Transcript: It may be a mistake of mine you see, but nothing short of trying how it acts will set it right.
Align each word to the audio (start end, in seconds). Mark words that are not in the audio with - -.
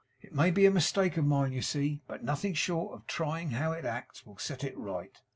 It 0.19 0.33
may 0.33 0.49
be 0.49 0.65
a 0.65 0.71
mistake 0.71 1.15
of 1.17 1.25
mine 1.27 1.51
you 1.51 1.61
see, 1.61 2.01
but 2.07 2.23
nothing 2.23 2.55
short 2.55 2.95
of 2.95 3.05
trying 3.05 3.51
how 3.51 3.71
it 3.71 3.85
acts 3.85 4.25
will 4.25 4.39
set 4.39 4.63
it 4.63 4.75
right. 4.75 5.15